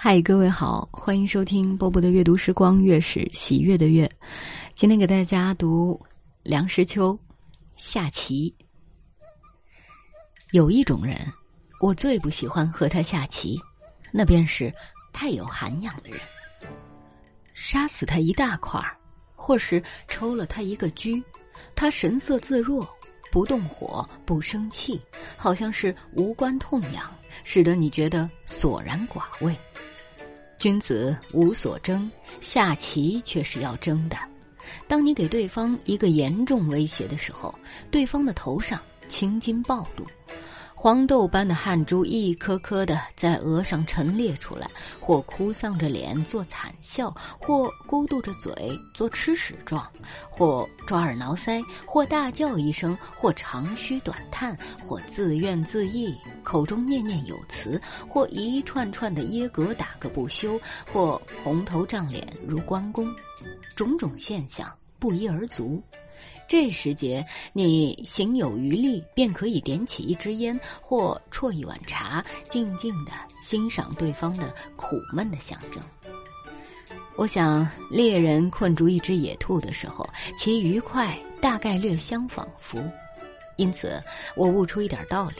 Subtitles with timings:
[0.00, 4.08] 嗨，各位好，欢迎收听波波的阅读时光，月是喜悦的月。
[4.72, 6.00] 今天给大家读
[6.44, 7.18] 梁实秋
[7.74, 8.54] 下棋。
[10.52, 11.18] 有一种人，
[11.80, 13.58] 我最不喜欢和他下棋，
[14.12, 14.72] 那便是
[15.12, 16.20] 太有涵养的人。
[17.52, 18.96] 杀死他一大块儿，
[19.34, 21.10] 或是抽了他一个车，
[21.74, 22.88] 他神色自若，
[23.32, 25.00] 不动火，不生气，
[25.36, 27.12] 好像是无关痛痒，
[27.42, 29.52] 使得你觉得索然寡味。
[30.58, 34.16] 君子无所争，下棋却是要争的。
[34.86, 37.54] 当你给对方一个严重威胁的时候，
[37.90, 40.04] 对方的头上青筋暴露。
[40.80, 49.84] 黄豆般的汗珠一颗颗的在额上陈列出来，或哭丧着脸做惨笑，或咕嘟着嘴做吃屎状，
[50.30, 60.60] 或抓耳挠腮，或大叫一声，或长吁短叹，或自怨自艾，口中念念有词，或一串串的耶格打个不休，
[60.92, 63.12] 或红头胀脸如关公，
[63.74, 65.82] 种种现象不一而足。
[66.48, 75.82] 这时节，你行有余力，便可以点起一支烟，或啜一碗茶，静静的欣赏对方的苦闷的象征。
[77.16, 82.82] 我想，猎人困住一只野兔的时候，其愉快大概略相仿佛。
[83.56, 84.02] 因此，
[84.34, 85.34] 我悟出一点道理：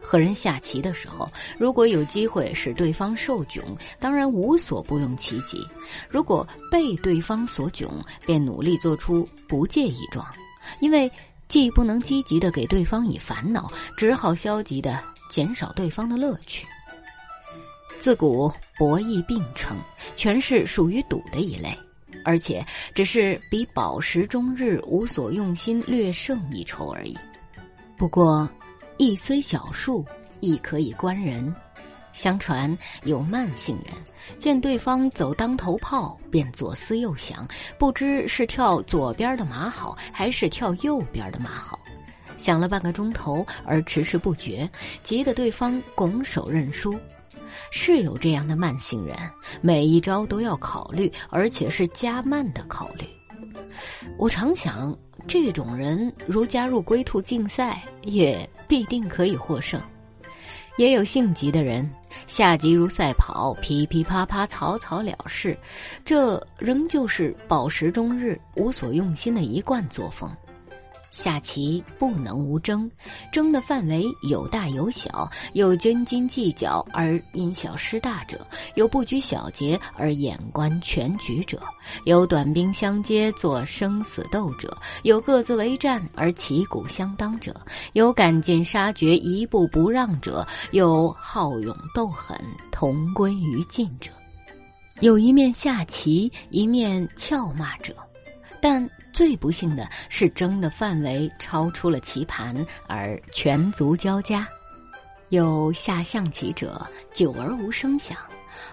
[0.00, 3.62] 和人下棋的时候，如果有机会使对方受窘，
[4.00, 5.58] 当然无所不用其极；
[6.08, 7.88] 如果被对方所窘，
[8.26, 10.26] 便努力做出不介意状。
[10.80, 11.10] 因为
[11.48, 16.66] 既不能积极的给对方以烦恼，只好消极的减少对方的乐趣。
[17.98, 19.76] 自古博弈并称，
[20.16, 21.76] 全是属于赌的一类，
[22.24, 22.64] 而且
[22.94, 27.18] 只是比饱食终日无所用心略胜一筹而已。
[27.96, 28.48] 不过，
[28.98, 30.06] 亦虽小数，
[30.38, 31.52] 亦可以观人。
[32.18, 33.94] 相传有慢性人，
[34.40, 37.46] 见对方走当头炮，便左思右想，
[37.78, 41.78] 不知是跳左边的马好，还是跳右边的马好。
[42.36, 44.68] 想了半个钟头而迟迟不决，
[45.04, 46.98] 急得对方拱手认输。
[47.70, 49.16] 是有这样的慢性人，
[49.60, 53.06] 每一招都要考虑，而且是加慢的考虑。
[54.16, 54.96] 我常想，
[55.28, 59.80] 这种人如加入龟兔竞赛，也必定可以获胜。
[60.78, 61.88] 也有性急的人，
[62.28, 65.58] 下棋如赛跑，噼噼啪啪，草草了事，
[66.04, 70.30] 这仍旧是饱食终日、无所用心的一贯作风。
[71.10, 72.90] 下棋不能无争，
[73.32, 81.60] 争的范围有大有小，有斤斤计较而因小失大者，有不拘小节而眼观全局者，
[82.04, 87.58] 有短兵相接做生死斗者，有各自为战而旗鼓相当者，
[87.94, 92.38] 有赶尽杀绝一步不让者，有好勇斗狠
[92.70, 94.10] 同归于尽者，
[95.00, 97.94] 有一面下棋一面俏骂者，
[98.60, 98.88] 但。
[99.10, 102.54] 最不幸的是，争的范围超出了棋盘，
[102.86, 104.46] 而全族交加。
[105.30, 108.16] 有下象棋者，久而无声响，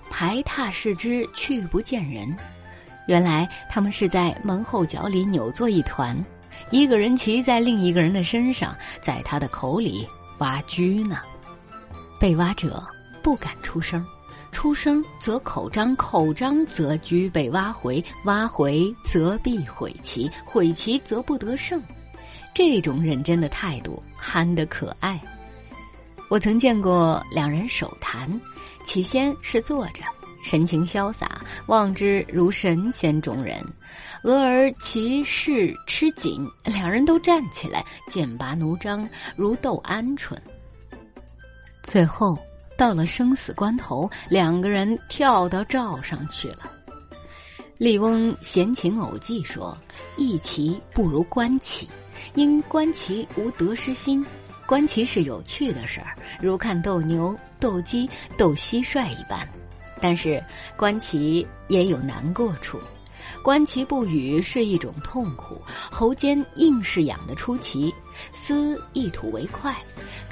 [0.08, 2.28] 排闼视之，去不见人。
[3.08, 6.16] 原来他们是在门后角里扭作一团，
[6.70, 10.08] 一个人骑在另一个人的身上，在他的口里
[10.40, 11.22] 挖车呢。
[12.20, 12.86] 被挖者
[13.24, 14.06] 不敢出声。
[14.56, 21.80] 出声则口张，口张则居被挖回，挖回则必毁棋，毁棋则不得胜。
[22.54, 25.22] 这种认真的态度，憨得可爱。
[26.30, 28.32] 我曾见过两人手谈，
[28.86, 30.02] 起先是坐着，
[30.42, 33.62] 神情潇洒，望之如神仙中人；
[34.24, 40.34] 俄而其势吃紧，两人都站起来，剑拔弩张，如斗鹌鹑。
[41.84, 42.40] 最后。
[42.78, 46.72] 到了生死关头，两个人跳到灶上去了。
[47.78, 49.78] 笠翁闲情偶记说
[50.18, 51.90] ：“弈棋不如观棋，
[52.34, 54.26] 因观棋无得失心。
[54.66, 59.48] 观棋是有趣的事儿，如看斗牛、斗鸡、斗蟋蟀一般。
[60.02, 60.44] 但是
[60.78, 62.80] 观棋也有难过处。”
[63.42, 67.94] 观棋不语是一种痛苦，喉间硬是痒得出奇，
[68.32, 69.76] 思一吐为快。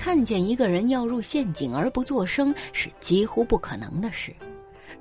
[0.04, 4.36] 看见一个人要入陷阱而不作声，是几乎不可能的事。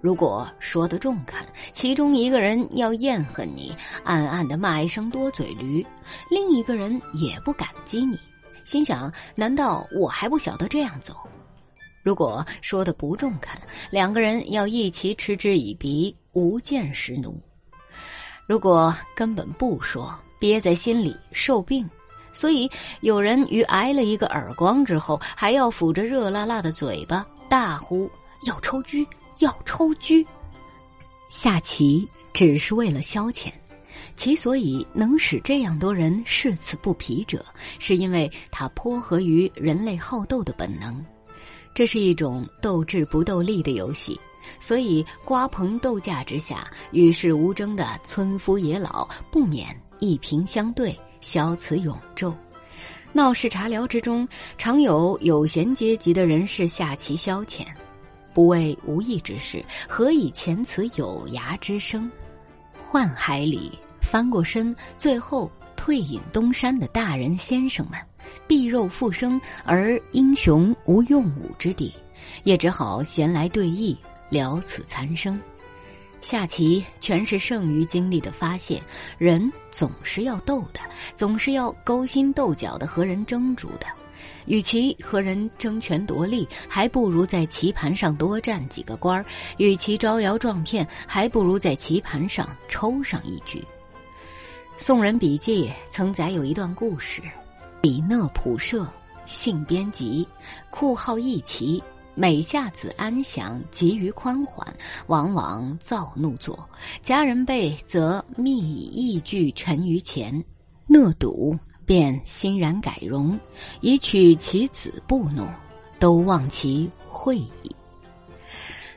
[0.01, 5.85] 如果说得中肯，其中一个人要厌恨你，暗暗的骂一声多嘴驴；
[6.31, 8.17] 另一个人也不感激你，
[8.63, 11.17] 心想：难道我还不晓得这样走？
[12.05, 13.61] 如果说的不中肯，
[13.91, 17.37] 两个人要一起嗤之以鼻，无见识奴。
[18.47, 21.91] 如果根本不说，憋在心里受病，
[22.33, 22.69] 所以
[23.01, 28.11] 有人于挨了一个耳光之后，还要抚着热辣辣的嘴巴，大呼
[28.47, 28.99] 要抽车，
[29.41, 30.15] 要抽车。
[31.29, 33.53] 下棋只是为了消遣，
[34.17, 37.45] 其所以能使这样多人视此不疲者，
[37.79, 41.05] 是因为它颇合于人类好斗的本能。
[41.75, 44.21] 这是一种斗智不斗力的游戏，
[44.61, 52.35] 所以瓜棚斗架之下，与世无争的村夫野老不免一平相对，消此永昼。
[53.15, 54.29] 闹市茶寮之中，
[54.59, 57.65] 常有有闲阶级的人士下棋消遣。
[58.35, 62.11] 不为无益之事，何以遣此有涯之生？
[62.91, 63.71] 宦海里
[64.01, 68.01] 翻过身，最后退隐东山的大人先生们，
[68.47, 71.93] 避肉复生而英雄无用武之地，
[72.45, 73.95] 也只好闲来对弈，
[74.31, 75.39] 了此残生。
[76.23, 78.83] 下棋全是剩余精力的发泄，
[79.19, 80.81] 人总是要斗的，
[81.15, 83.87] 总是要勾心斗角的和人争逐的。
[84.47, 89.25] 与其和人争权夺利，还不如在棋盘上多占几个官儿；
[89.57, 93.63] 与其招摇撞骗，还不如在棋盘上抽上一局。
[94.77, 97.23] 宋人笔记曾载有一段故事：
[97.81, 98.85] 比讷仆射，
[99.27, 100.27] 性编辑，
[100.71, 101.81] 酷好弈棋，
[102.15, 104.67] 每下子安详，急于宽缓，
[105.07, 106.69] 往往躁怒作。
[107.03, 110.45] 家人辈则密以弈具陈于前，
[110.87, 111.59] 讷笃。
[111.85, 113.39] 便欣然改容，
[113.81, 115.45] 以取其子不怒，
[115.99, 117.53] 都忘其会矣。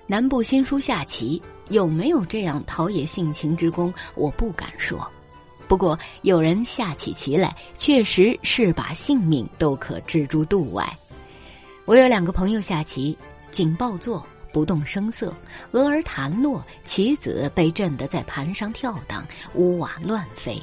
[0.05, 3.91] 南部新书下棋有没有这样陶冶性情之功？
[4.13, 5.05] 我不敢说。
[5.67, 10.87] 不过有人下起棋来，确实是把性命都可置诸度外。
[11.85, 13.15] 我有两个朋友下棋，
[13.51, 15.31] 景抱坐，不动声色，
[15.71, 19.23] 俄而弹落，棋子被震得在盘上跳荡，
[19.53, 20.59] 屋瓦乱飞。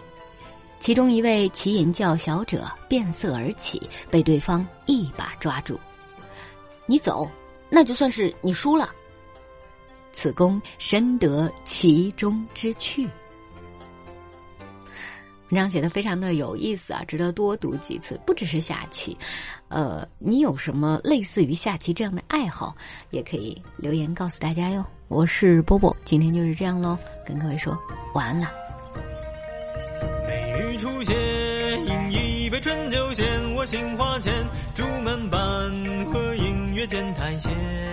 [0.81, 3.81] 其中一位棋瘾较小者变色而起，
[4.11, 5.79] 被对方一把抓住。
[6.87, 7.31] 你走，
[7.71, 8.93] 那就算是你输了。
[10.13, 13.09] 此公深得其中之趣。
[15.53, 18.19] 文章写的非常的有意思啊，值得多读几次。
[18.25, 19.15] 不只是下棋，
[19.69, 22.75] 呃，你有什么类似于下棋这样的爱好，
[23.11, 24.83] 也可以留言告诉大家哟。
[25.09, 26.97] 我是波波，今天就是这样喽，
[27.27, 27.79] 跟各位说
[28.15, 28.51] 晚安了。
[30.79, 31.15] 出现，
[31.87, 34.33] 饮一杯醇酒，献我杏花前。
[34.75, 35.39] 朱门板
[36.11, 37.92] 和映月见台前。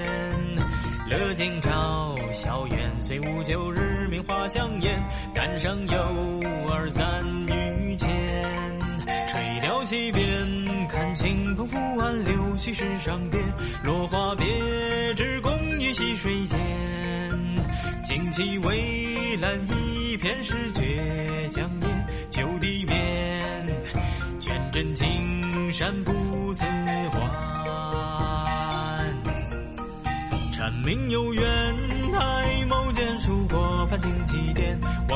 [1.10, 5.04] 乐今朝，小园虽无旧，日名花香艳。
[5.34, 6.40] 赶上有
[6.70, 8.80] 儿三玉钱，
[9.28, 13.44] 垂钓溪边，看清风拂岸柳絮石上边，
[13.84, 14.46] 落花别
[15.16, 16.60] 枝共于溪水间。
[18.04, 20.84] 惊起蔚蓝，一片诗卷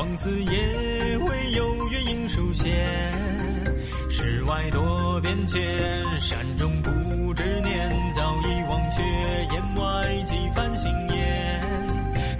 [0.04, 0.06] 点？
[0.06, 2.70] 望此夜，唯有月影疏现。
[4.10, 9.02] 世外多变迁，山中不知年，早已忘却。
[9.50, 11.60] 檐外几番新烟，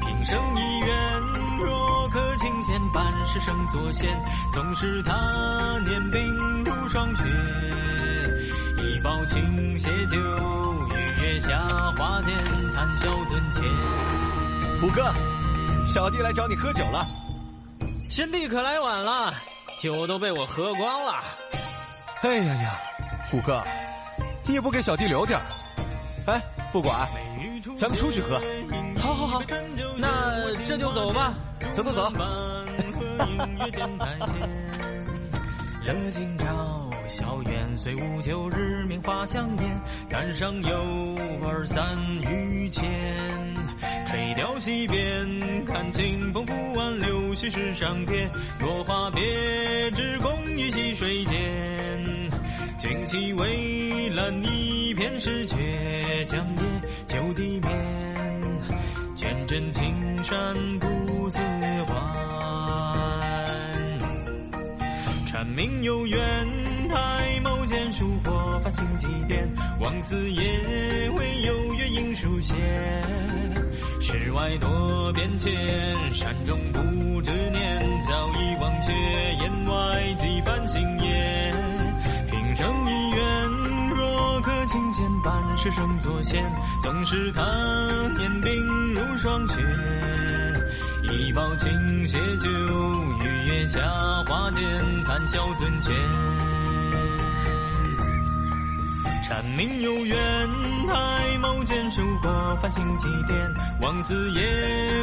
[0.00, 1.20] 平生一愿。
[1.58, 4.10] 若可清闲半世生作仙，
[4.52, 6.20] 纵使他年鬓
[6.64, 7.24] 如霜雪，
[8.82, 10.18] 一包青鞋酒，
[10.90, 12.36] 与月下花间
[12.74, 13.64] 谈笑樽前。
[14.80, 15.12] 虎哥，
[15.86, 17.00] 小弟来找你喝酒了。
[18.14, 19.34] 贤弟可来晚了，
[19.80, 21.14] 酒都被我喝光了。
[22.22, 22.78] 哎呀呀，
[23.28, 23.60] 虎哥，
[24.44, 25.44] 你也不给小弟留点儿？
[26.28, 26.40] 哎，
[26.72, 27.08] 不管，
[27.76, 28.40] 咱们出去喝。
[28.96, 29.42] 好好好，
[29.98, 31.34] 那这就走吧。
[31.72, 32.12] 走走走。
[37.08, 39.80] 小园虽无秋，日明花香艳。
[40.08, 42.84] 杆上有二三余钱，
[44.06, 48.30] 垂钓溪边，看清风拂岸柳絮石上天，
[48.60, 49.22] 落花别
[49.92, 51.34] 枝共于溪水间。
[52.78, 56.62] 旌旗蔚蓝，一片是绝江夜，
[57.06, 57.70] 旧地面，
[59.16, 59.94] 卷枕青
[60.24, 61.38] 山不似
[65.54, 66.63] 明有缘，抬眸见曙
[68.98, 69.48] 几点？
[69.80, 70.42] 望此夜，
[71.16, 72.56] 唯有月影疏现。
[74.00, 75.52] 世外多变迁，
[76.12, 78.92] 山中不知年，早已忘却。
[79.40, 81.54] 檐外几番新烟，
[82.30, 83.48] 平生一愿，
[83.90, 86.44] 若可轻见半世生作仙，
[86.82, 87.42] 纵使他
[88.16, 88.48] 年鬓
[88.94, 89.60] 如霜雪。
[91.10, 92.48] 一包青鞋酒，
[93.24, 93.80] 与月下
[94.26, 94.62] 花间
[95.04, 96.53] 谈笑樽前。
[99.26, 100.16] 蝉鸣有远，
[100.86, 104.42] 台某间树过繁星几点，望四野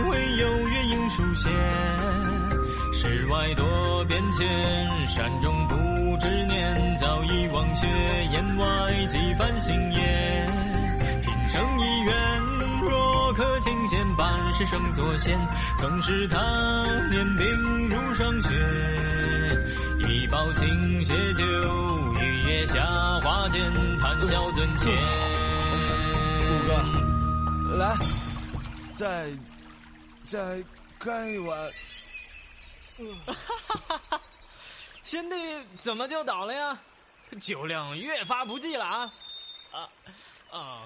[0.10, 1.52] 唯有月影疏现。
[2.94, 5.76] 世外多变迁，山中不
[6.20, 7.88] 知年，早已忘却
[8.32, 10.46] 檐外几番星夜。
[11.24, 12.14] 平生一愿，
[12.84, 15.36] 若可清闲半世生作仙，
[15.80, 16.38] 曾是他
[17.10, 17.44] 年鬓
[17.90, 18.50] 如霜雪。
[20.08, 21.44] 一包青鞋酒，
[22.20, 22.86] 雨夜下
[23.22, 24.92] 花间，谈笑樽前。
[26.48, 27.96] 五哥，来，
[28.96, 29.32] 再
[30.26, 30.64] 再
[31.00, 31.72] 干一碗。
[33.26, 34.22] 哈哈哈哈
[35.04, 35.36] 兄弟
[35.78, 36.78] 怎么就倒了呀？
[37.40, 39.12] 酒量越发不济了啊！
[39.72, 39.90] 啊
[40.52, 40.82] 啊！